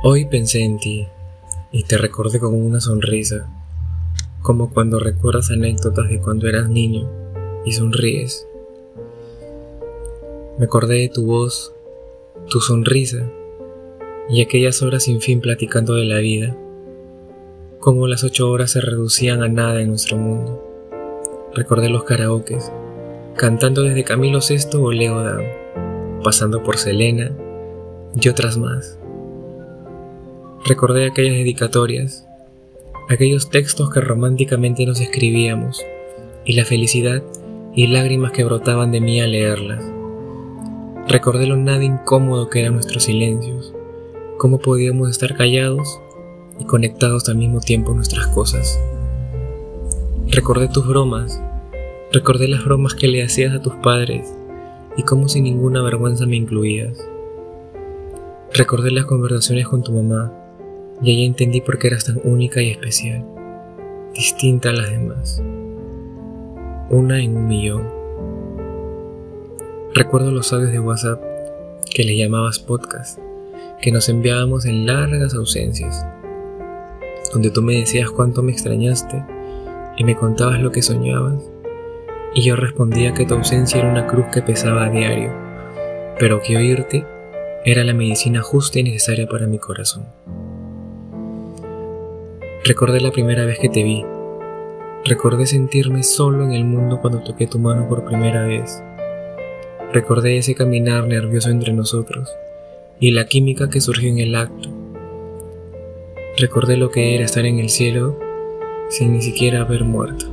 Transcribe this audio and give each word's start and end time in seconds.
Hoy 0.00 0.26
pensé 0.26 0.62
en 0.62 0.78
ti 0.78 1.08
y 1.72 1.82
te 1.82 1.98
recordé 1.98 2.38
con 2.38 2.54
una 2.54 2.80
sonrisa, 2.80 3.48
como 4.42 4.72
cuando 4.72 5.00
recuerdas 5.00 5.50
anécdotas 5.50 6.08
de 6.08 6.20
cuando 6.20 6.46
eras 6.46 6.68
niño 6.68 7.10
y 7.64 7.72
sonríes. 7.72 8.46
Me 10.56 10.66
acordé 10.66 11.00
de 11.00 11.08
tu 11.08 11.26
voz, 11.26 11.74
tu 12.48 12.60
sonrisa 12.60 13.28
y 14.28 14.40
aquellas 14.40 14.82
horas 14.82 15.02
sin 15.02 15.20
fin 15.20 15.40
platicando 15.40 15.96
de 15.96 16.04
la 16.04 16.18
vida, 16.18 16.56
como 17.80 18.06
las 18.06 18.22
ocho 18.22 18.48
horas 18.52 18.70
se 18.70 18.80
reducían 18.80 19.42
a 19.42 19.48
nada 19.48 19.80
en 19.80 19.88
nuestro 19.88 20.16
mundo. 20.16 20.64
Recordé 21.56 21.88
los 21.88 22.04
karaokes, 22.04 22.70
cantando 23.36 23.82
desde 23.82 24.04
Camilo 24.04 24.38
VI 24.48 24.78
o 24.78 24.92
Leo 24.92 25.20
Dan, 25.24 25.42
pasando 26.22 26.62
por 26.62 26.78
Selena 26.78 27.32
y 28.14 28.28
otras 28.28 28.56
más 28.58 28.97
Recordé 30.64 31.06
aquellas 31.06 31.36
dedicatorias, 31.36 32.26
aquellos 33.08 33.48
textos 33.48 33.90
que 33.90 34.00
románticamente 34.00 34.84
nos 34.86 35.00
escribíamos, 35.00 35.80
y 36.44 36.54
la 36.54 36.64
felicidad 36.64 37.22
y 37.74 37.86
lágrimas 37.86 38.32
que 38.32 38.42
brotaban 38.42 38.90
de 38.90 39.00
mí 39.00 39.20
al 39.20 39.30
leerlas. 39.30 39.84
Recordé 41.06 41.46
lo 41.46 41.56
nada 41.56 41.84
incómodo 41.84 42.50
que 42.50 42.60
eran 42.60 42.74
nuestros 42.74 43.04
silencios, 43.04 43.72
cómo 44.36 44.58
podíamos 44.58 45.08
estar 45.08 45.36
callados 45.36 46.00
y 46.58 46.64
conectados 46.64 47.28
al 47.28 47.36
mismo 47.36 47.60
tiempo 47.60 47.94
nuestras 47.94 48.26
cosas. 48.26 48.78
Recordé 50.26 50.68
tus 50.68 50.86
bromas, 50.86 51.40
recordé 52.12 52.48
las 52.48 52.64
bromas 52.64 52.94
que 52.94 53.06
le 53.06 53.22
hacías 53.22 53.54
a 53.54 53.62
tus 53.62 53.74
padres 53.76 54.34
y 54.96 55.04
cómo 55.04 55.28
sin 55.28 55.44
ninguna 55.44 55.82
vergüenza 55.82 56.26
me 56.26 56.36
incluías. 56.36 56.98
Recordé 58.52 58.90
las 58.90 59.06
conversaciones 59.06 59.68
con 59.68 59.82
tu 59.82 59.92
mamá 59.92 60.37
y 61.02 61.10
ahí 61.10 61.24
entendí 61.24 61.60
por 61.60 61.78
qué 61.78 61.88
eras 61.88 62.04
tan 62.04 62.20
única 62.24 62.60
y 62.60 62.70
especial, 62.70 63.24
distinta 64.14 64.70
a 64.70 64.72
las 64.72 64.90
demás. 64.90 65.42
Una 66.90 67.20
en 67.22 67.36
un 67.36 67.46
millón. 67.46 67.88
Recuerdo 69.94 70.32
los 70.32 70.52
audios 70.52 70.72
de 70.72 70.80
WhatsApp 70.80 71.22
que 71.94 72.04
le 72.04 72.16
llamabas 72.16 72.58
podcast, 72.58 73.18
que 73.80 73.92
nos 73.92 74.08
enviábamos 74.08 74.66
en 74.66 74.86
largas 74.86 75.34
ausencias, 75.34 76.06
donde 77.32 77.50
tú 77.50 77.62
me 77.62 77.76
decías 77.76 78.10
cuánto 78.10 78.42
me 78.42 78.52
extrañaste 78.52 79.24
y 79.96 80.04
me 80.04 80.16
contabas 80.16 80.60
lo 80.60 80.72
que 80.72 80.82
soñabas, 80.82 81.42
y 82.34 82.42
yo 82.42 82.56
respondía 82.56 83.14
que 83.14 83.24
tu 83.24 83.34
ausencia 83.34 83.80
era 83.80 83.90
una 83.90 84.06
cruz 84.06 84.26
que 84.32 84.42
pesaba 84.42 84.86
a 84.86 84.90
diario, 84.90 85.32
pero 86.18 86.40
que 86.40 86.56
oírte 86.56 87.04
era 87.64 87.84
la 87.84 87.94
medicina 87.94 88.42
justa 88.42 88.78
y 88.78 88.84
necesaria 88.84 89.26
para 89.26 89.46
mi 89.46 89.58
corazón. 89.58 90.06
Recordé 92.68 93.00
la 93.00 93.12
primera 93.12 93.46
vez 93.46 93.58
que 93.58 93.70
te 93.70 93.82
vi. 93.82 94.04
Recordé 95.06 95.46
sentirme 95.46 96.02
solo 96.02 96.44
en 96.44 96.52
el 96.52 96.66
mundo 96.66 97.00
cuando 97.00 97.22
toqué 97.22 97.46
tu 97.46 97.58
mano 97.58 97.88
por 97.88 98.04
primera 98.04 98.44
vez. 98.44 98.82
Recordé 99.90 100.36
ese 100.36 100.54
caminar 100.54 101.06
nervioso 101.06 101.48
entre 101.48 101.72
nosotros 101.72 102.28
y 103.00 103.12
la 103.12 103.24
química 103.24 103.70
que 103.70 103.80
surgió 103.80 104.10
en 104.10 104.18
el 104.18 104.34
acto. 104.36 104.68
Recordé 106.36 106.76
lo 106.76 106.90
que 106.90 107.14
era 107.14 107.24
estar 107.24 107.46
en 107.46 107.58
el 107.58 107.70
cielo 107.70 108.20
sin 108.90 109.14
ni 109.14 109.22
siquiera 109.22 109.62
haber 109.62 109.84
muerto. 109.84 110.26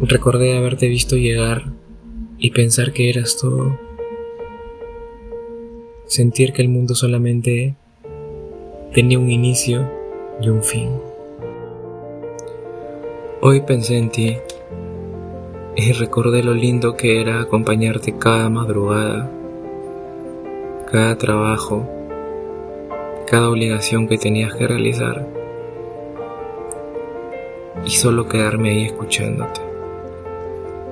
Recordé 0.00 0.56
haberte 0.56 0.88
visto 0.88 1.16
llegar 1.16 1.64
y 2.38 2.52
pensar 2.52 2.94
que 2.94 3.10
eras 3.10 3.36
todo. 3.38 3.78
Sentir 6.06 6.54
que 6.54 6.62
el 6.62 6.70
mundo 6.70 6.94
solamente 6.94 7.76
tenía 8.92 9.20
un 9.20 9.30
inicio 9.30 9.88
y 10.40 10.48
un 10.48 10.64
fin. 10.64 10.90
Hoy 13.40 13.60
pensé 13.60 13.96
en 13.96 14.10
ti 14.10 14.36
y 15.76 15.92
recordé 15.92 16.42
lo 16.42 16.54
lindo 16.54 16.96
que 16.96 17.20
era 17.20 17.40
acompañarte 17.40 18.18
cada 18.18 18.50
madrugada, 18.50 19.30
cada 20.90 21.16
trabajo, 21.16 21.88
cada 23.28 23.48
obligación 23.48 24.08
que 24.08 24.18
tenías 24.18 24.54
que 24.54 24.66
realizar 24.66 25.24
y 27.86 27.90
solo 27.90 28.26
quedarme 28.26 28.70
ahí 28.70 28.84
escuchándote. 28.86 29.60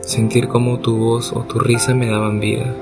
Sentir 0.00 0.48
como 0.48 0.80
tu 0.80 0.98
voz 0.98 1.32
o 1.32 1.44
tu 1.44 1.60
risa 1.60 1.94
me 1.94 2.08
daban 2.08 2.40
vida. 2.40 2.74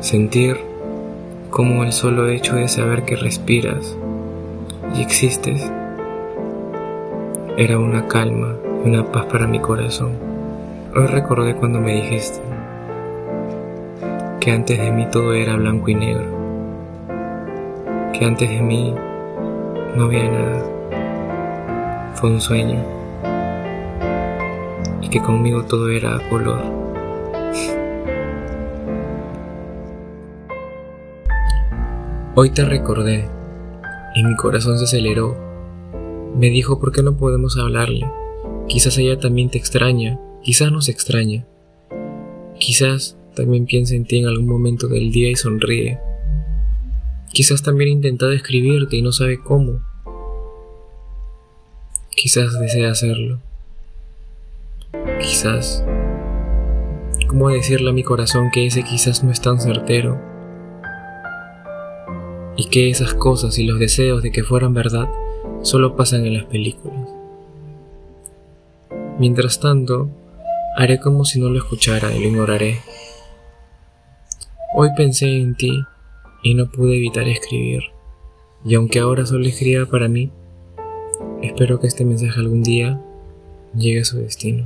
Sentir 0.00 0.67
como 1.50 1.82
el 1.82 1.92
solo 1.92 2.28
hecho 2.28 2.56
de 2.56 2.68
saber 2.68 3.04
que 3.04 3.16
respiras 3.16 3.96
y 4.94 5.02
existes 5.02 5.70
era 7.56 7.78
una 7.78 8.06
calma 8.06 8.54
y 8.84 8.88
una 8.88 9.04
paz 9.10 9.24
para 9.26 9.46
mi 9.46 9.58
corazón. 9.58 10.12
Hoy 10.94 11.06
recordé 11.06 11.54
cuando 11.54 11.80
me 11.80 11.94
dijiste 11.94 12.38
que 14.40 14.52
antes 14.52 14.78
de 14.78 14.90
mí 14.92 15.06
todo 15.10 15.32
era 15.32 15.56
blanco 15.56 15.88
y 15.90 15.94
negro, 15.94 16.26
que 18.12 18.24
antes 18.24 18.50
de 18.50 18.60
mí 18.60 18.94
no 19.96 20.04
había 20.04 20.30
nada, 20.30 20.64
fue 22.14 22.30
un 22.30 22.40
sueño 22.40 22.84
y 25.00 25.08
que 25.08 25.20
conmigo 25.20 25.64
todo 25.64 25.88
era 25.88 26.20
color. 26.28 26.60
Hoy 32.40 32.50
te 32.50 32.64
recordé 32.64 33.28
y 34.14 34.22
mi 34.22 34.36
corazón 34.36 34.78
se 34.78 34.84
aceleró. 34.84 35.36
Me 36.36 36.50
dijo, 36.50 36.78
¿por 36.78 36.92
qué 36.92 37.02
no 37.02 37.16
podemos 37.16 37.58
hablarle? 37.58 38.08
Quizás 38.68 38.96
ella 38.96 39.18
también 39.18 39.50
te 39.50 39.58
extraña, 39.58 40.20
quizás 40.44 40.70
nos 40.70 40.88
extraña. 40.88 41.48
Quizás 42.60 43.18
también 43.34 43.66
piensa 43.66 43.96
en 43.96 44.04
ti 44.04 44.18
en 44.18 44.26
algún 44.26 44.46
momento 44.46 44.86
del 44.86 45.10
día 45.10 45.28
y 45.28 45.34
sonríe. 45.34 45.98
Quizás 47.32 47.64
también 47.64 47.90
ha 47.90 47.94
intentado 47.94 48.30
escribirte 48.30 48.94
y 48.94 49.02
no 49.02 49.10
sabe 49.10 49.40
cómo. 49.42 49.80
Quizás 52.10 52.56
desea 52.60 52.92
hacerlo. 52.92 53.40
Quizás. 55.20 55.84
¿Cómo 57.26 57.48
decirle 57.48 57.90
a 57.90 57.94
mi 57.94 58.04
corazón 58.04 58.52
que 58.52 58.64
ese 58.64 58.84
quizás 58.84 59.24
no 59.24 59.32
es 59.32 59.40
tan 59.40 59.60
certero? 59.60 60.27
Y 62.58 62.64
que 62.66 62.90
esas 62.90 63.14
cosas 63.14 63.56
y 63.58 63.64
los 63.64 63.78
deseos 63.78 64.20
de 64.20 64.32
que 64.32 64.42
fueran 64.42 64.74
verdad 64.74 65.08
solo 65.62 65.96
pasan 65.96 66.26
en 66.26 66.34
las 66.34 66.44
películas. 66.44 67.08
Mientras 69.18 69.60
tanto, 69.60 70.10
haré 70.76 70.98
como 70.98 71.24
si 71.24 71.40
no 71.40 71.48
lo 71.48 71.58
escuchara 71.58 72.12
y 72.12 72.20
lo 72.20 72.28
ignoraré. 72.28 72.80
Hoy 74.74 74.88
pensé 74.96 75.38
en 75.38 75.54
ti 75.54 75.72
y 76.42 76.54
no 76.54 76.68
pude 76.68 76.96
evitar 76.96 77.28
escribir, 77.28 77.84
y 78.64 78.74
aunque 78.74 78.98
ahora 78.98 79.24
solo 79.24 79.46
escriba 79.46 79.86
para 79.86 80.08
mí, 80.08 80.32
espero 81.42 81.80
que 81.80 81.86
este 81.86 82.04
mensaje 82.04 82.40
algún 82.40 82.64
día 82.64 83.00
llegue 83.76 84.00
a 84.00 84.04
su 84.04 84.18
destino. 84.18 84.64